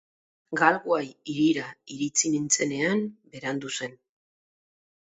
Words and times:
Galway 0.61 1.05
hirira 1.33 1.67
iritsi 1.97 2.33
nintzenean, 2.37 3.05
berandu 3.37 3.75
zen. 3.79 3.97